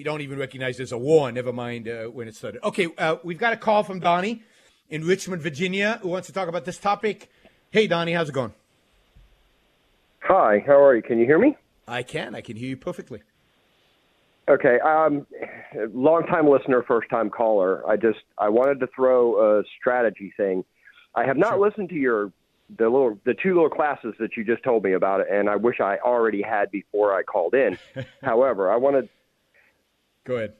we 0.00 0.04
don't 0.04 0.22
even 0.22 0.38
recognize 0.38 0.78
there's 0.78 0.92
a 0.92 0.96
war. 0.98 1.30
Never 1.30 1.52
mind 1.52 1.86
uh, 1.86 2.04
when 2.04 2.26
it 2.26 2.34
started. 2.34 2.64
Okay, 2.64 2.88
uh, 2.96 3.16
we've 3.22 3.36
got 3.36 3.52
a 3.52 3.56
call 3.58 3.82
from 3.82 4.00
Donnie 4.00 4.42
in 4.88 5.04
Richmond, 5.04 5.42
Virginia, 5.42 5.98
who 6.00 6.08
wants 6.08 6.26
to 6.28 6.32
talk 6.32 6.48
about 6.48 6.64
this 6.64 6.78
topic. 6.78 7.30
Hey, 7.70 7.86
Donnie, 7.86 8.14
how's 8.14 8.30
it 8.30 8.32
going? 8.32 8.54
Hi, 10.20 10.64
how 10.66 10.82
are 10.82 10.96
you? 10.96 11.02
Can 11.02 11.18
you 11.18 11.26
hear 11.26 11.38
me? 11.38 11.54
I 11.86 12.02
can. 12.02 12.34
I 12.34 12.40
can 12.40 12.56
hear 12.56 12.70
you 12.70 12.78
perfectly. 12.78 13.20
Okay, 14.48 14.78
um, 14.80 15.26
long 15.92 16.24
time 16.26 16.48
listener, 16.48 16.82
first 16.82 17.10
time 17.10 17.28
caller. 17.28 17.86
I 17.86 17.96
just 17.98 18.20
I 18.38 18.48
wanted 18.48 18.80
to 18.80 18.86
throw 18.96 19.58
a 19.58 19.64
strategy 19.78 20.32
thing. 20.34 20.64
I 21.14 21.24
have 21.26 21.36
not 21.36 21.50
Sure. 21.50 21.58
listened 21.68 21.90
to 21.90 21.94
your 21.94 22.32
the 22.78 22.84
little 22.84 23.18
the 23.26 23.34
two 23.34 23.52
little 23.52 23.68
classes 23.68 24.14
that 24.18 24.34
you 24.38 24.44
just 24.44 24.62
told 24.62 24.82
me 24.82 24.94
about, 24.94 25.30
and 25.30 25.50
I 25.50 25.56
wish 25.56 25.78
I 25.78 25.98
already 25.98 26.40
had 26.40 26.70
before 26.70 27.12
I 27.14 27.22
called 27.22 27.52
in. 27.54 27.76
However, 28.22 28.72
I 28.72 28.76
wanted 28.76 29.10
Go 30.24 30.36
ahead. 30.36 30.54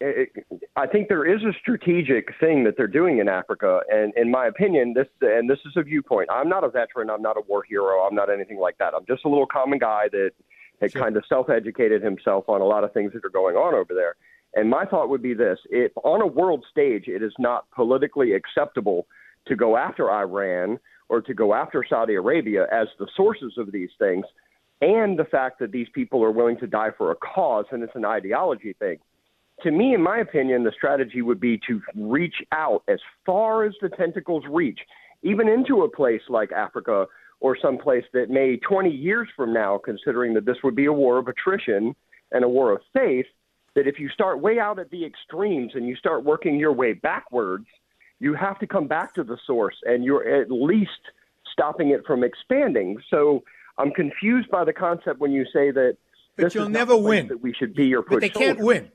it, 0.00 0.30
I 0.76 0.86
think 0.86 1.08
there 1.08 1.24
is 1.24 1.42
a 1.42 1.52
strategic 1.60 2.28
thing 2.38 2.64
that 2.64 2.76
they're 2.76 2.86
doing 2.86 3.18
in 3.18 3.28
Africa, 3.28 3.80
and 3.90 4.12
in 4.16 4.30
my 4.30 4.46
opinion, 4.46 4.94
this 4.94 5.08
and 5.20 5.48
this 5.50 5.58
is 5.66 5.72
a 5.76 5.82
viewpoint. 5.82 6.28
I'm 6.30 6.48
not 6.48 6.64
a 6.64 6.68
veteran. 6.68 7.10
I'm 7.10 7.22
not 7.22 7.36
a 7.36 7.42
war 7.48 7.64
hero. 7.68 8.00
I'm 8.06 8.14
not 8.14 8.30
anything 8.30 8.58
like 8.58 8.78
that. 8.78 8.94
I'm 8.94 9.06
just 9.06 9.24
a 9.24 9.28
little 9.28 9.46
common 9.46 9.78
guy 9.78 10.08
that 10.12 10.32
had 10.80 10.92
Sure. 10.92 11.02
kind 11.02 11.16
of 11.16 11.24
self-educated 11.28 12.02
himself 12.02 12.48
on 12.48 12.60
a 12.60 12.64
lot 12.64 12.84
of 12.84 12.92
things 12.92 13.12
that 13.12 13.24
are 13.24 13.30
going 13.30 13.56
on 13.56 13.74
over 13.74 13.94
there. 13.94 14.14
And 14.54 14.70
my 14.70 14.84
thought 14.84 15.08
would 15.08 15.22
be 15.22 15.34
this: 15.34 15.58
if 15.70 15.92
on 16.04 16.22
a 16.22 16.26
world 16.26 16.64
stage, 16.70 17.08
it 17.08 17.22
is 17.22 17.32
not 17.38 17.70
politically 17.72 18.32
acceptable 18.34 19.06
to 19.46 19.56
go 19.56 19.76
after 19.76 20.10
Iran 20.10 20.78
or 21.08 21.20
to 21.22 21.34
go 21.34 21.54
after 21.54 21.84
Saudi 21.88 22.14
Arabia 22.14 22.66
as 22.70 22.86
the 22.98 23.08
sources 23.16 23.54
of 23.56 23.72
these 23.72 23.90
things, 23.98 24.26
and 24.80 25.18
the 25.18 25.24
fact 25.24 25.58
that 25.58 25.72
these 25.72 25.88
people 25.94 26.22
are 26.22 26.30
willing 26.30 26.58
to 26.58 26.66
die 26.66 26.90
for 26.96 27.10
a 27.10 27.16
cause 27.16 27.64
and 27.70 27.82
it's 27.82 27.96
an 27.96 28.04
ideology 28.04 28.74
thing 28.78 28.98
to 29.62 29.70
me, 29.70 29.94
in 29.94 30.02
my 30.02 30.18
opinion, 30.18 30.62
the 30.62 30.72
strategy 30.76 31.22
would 31.22 31.40
be 31.40 31.60
to 31.66 31.80
reach 31.96 32.36
out 32.52 32.82
as 32.88 33.00
far 33.26 33.64
as 33.64 33.74
the 33.80 33.88
tentacles 33.88 34.44
reach, 34.48 34.78
even 35.22 35.48
into 35.48 35.82
a 35.82 35.90
place 35.90 36.22
like 36.28 36.52
Africa 36.52 37.06
or 37.40 37.56
some 37.60 37.78
place 37.78 38.04
that 38.12 38.30
may 38.30 38.56
20 38.56 38.90
years 38.90 39.28
from 39.36 39.52
now, 39.52 39.78
considering 39.78 40.34
that 40.34 40.44
this 40.44 40.58
would 40.62 40.76
be 40.76 40.86
a 40.86 40.92
war 40.92 41.18
of 41.18 41.28
attrition 41.28 41.94
and 42.32 42.44
a 42.44 42.48
war 42.48 42.72
of 42.72 42.80
faith, 42.92 43.26
that 43.74 43.86
if 43.86 43.98
you 43.98 44.08
start 44.10 44.40
way 44.40 44.58
out 44.58 44.78
at 44.78 44.90
the 44.90 45.04
extremes 45.04 45.72
and 45.74 45.86
you 45.86 45.96
start 45.96 46.24
working 46.24 46.56
your 46.56 46.72
way 46.72 46.92
backwards, 46.92 47.66
you 48.20 48.34
have 48.34 48.58
to 48.58 48.66
come 48.66 48.86
back 48.86 49.14
to 49.14 49.24
the 49.24 49.38
source 49.46 49.76
and 49.84 50.04
you're 50.04 50.40
at 50.40 50.50
least 50.50 50.90
stopping 51.52 51.90
it 51.90 52.04
from 52.06 52.22
expanding. 52.22 52.98
So 53.10 53.42
I'm 53.78 53.92
confused 53.92 54.50
by 54.50 54.64
the 54.64 54.72
concept 54.72 55.20
when 55.20 55.32
you 55.32 55.44
say 55.44 55.70
that 55.70 55.96
But 56.36 56.54
you'll 56.54 56.68
never 56.68 56.96
win. 56.96 57.28
That 57.28 57.42
we 57.42 57.54
should 57.54 57.74
be 57.74 57.94
or 57.94 58.02
But 58.02 58.20
they 58.20 58.28
can't 58.28 58.58
win. 58.58 58.90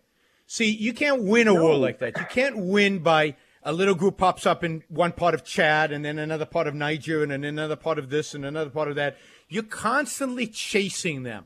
See, 0.45 0.69
you 0.69 0.93
can't 0.93 1.23
win 1.23 1.47
a 1.47 1.53
war 1.53 1.77
like 1.77 1.99
that. 1.99 2.17
You 2.17 2.25
can't 2.25 2.57
win 2.57 2.99
by 2.99 3.35
a 3.63 3.71
little 3.71 3.95
group 3.95 4.17
pops 4.17 4.45
up 4.45 4.63
in 4.63 4.83
one 4.89 5.13
part 5.13 5.33
of 5.33 5.45
Chad 5.45 5.91
and 5.91 6.03
then 6.03 6.19
another 6.19 6.45
part 6.45 6.67
of 6.67 6.75
Niger 6.75 7.23
and 7.23 7.31
then 7.31 7.45
another 7.45 7.77
part 7.77 7.97
of 7.97 8.09
this 8.09 8.33
and 8.33 8.43
another 8.45 8.69
part 8.69 8.89
of 8.89 8.95
that. 8.95 9.17
You're 9.47 9.63
constantly 9.63 10.47
chasing 10.47 11.23
them. 11.23 11.45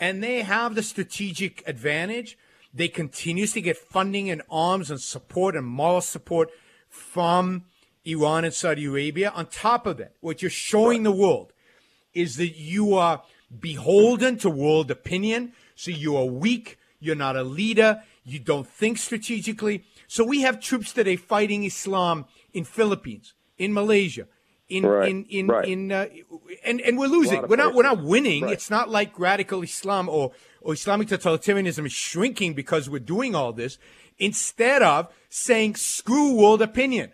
And 0.00 0.22
they 0.22 0.42
have 0.42 0.74
the 0.74 0.82
strategic 0.82 1.62
advantage. 1.68 2.36
They 2.74 2.88
continuously 2.88 3.60
get 3.60 3.76
funding 3.76 4.28
and 4.28 4.42
arms 4.50 4.90
and 4.90 5.00
support 5.00 5.54
and 5.54 5.64
moral 5.64 6.00
support 6.00 6.50
from 6.88 7.66
Iran 8.04 8.44
and 8.44 8.52
Saudi 8.52 8.86
Arabia. 8.86 9.30
On 9.30 9.46
top 9.46 9.86
of 9.86 9.98
that, 9.98 10.14
what 10.20 10.42
you're 10.42 10.50
showing 10.50 11.04
the 11.04 11.12
world 11.12 11.52
is 12.14 12.36
that 12.36 12.56
you 12.56 12.94
are 12.94 13.22
beholden 13.60 14.38
to 14.38 14.50
world 14.50 14.90
opinion. 14.90 15.52
So 15.74 15.90
you 15.90 16.16
are 16.16 16.24
weak. 16.24 16.78
You're 17.00 17.16
not 17.16 17.36
a 17.36 17.42
leader. 17.42 18.02
You 18.24 18.38
don't 18.38 18.66
think 18.66 18.98
strategically. 18.98 19.84
So 20.06 20.24
we 20.24 20.42
have 20.42 20.60
troops 20.60 20.92
today 20.92 21.16
fighting 21.16 21.64
Islam 21.64 22.26
in 22.52 22.64
Philippines, 22.64 23.34
in 23.58 23.72
Malaysia, 23.72 24.26
in 24.68 24.86
Right, 24.86 25.10
in 25.10 25.24
in 25.24 25.46
right. 25.48 25.68
in 25.68 25.92
uh, 25.92 26.06
and 26.64 26.80
and 26.80 26.96
we're 26.96 27.08
losing. 27.08 27.46
We're 27.48 27.56
not 27.56 27.74
we're 27.74 27.82
not 27.82 28.02
winning. 28.02 28.44
Right. 28.44 28.52
It's 28.52 28.70
not 28.70 28.88
like 28.88 29.18
radical 29.18 29.62
Islam 29.62 30.08
or 30.08 30.32
or 30.60 30.72
Islamic 30.74 31.08
totalitarianism 31.08 31.84
is 31.84 31.92
shrinking 31.92 32.54
because 32.54 32.88
we're 32.88 33.00
doing 33.00 33.34
all 33.34 33.52
this. 33.52 33.78
Instead 34.18 34.82
of 34.82 35.12
saying 35.28 35.74
screw 35.74 36.36
world 36.36 36.62
opinion, 36.62 37.12